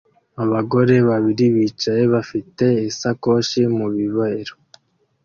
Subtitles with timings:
[0.43, 4.53] Abagore babiri bicaye bafite isakoshi mu bibero